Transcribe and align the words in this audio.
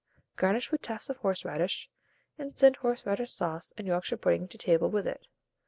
Garnish 0.35 0.71
with 0.71 0.81
tufts 0.81 1.11
of 1.11 1.17
horseradish, 1.17 1.87
and 2.35 2.57
send 2.57 2.77
horseradish 2.77 3.31
sauce 3.31 3.71
and 3.77 3.85
Yorkshire 3.85 4.17
pudding 4.17 4.47
to 4.47 4.57
table 4.57 4.89
with 4.89 5.05
it. 5.05 5.27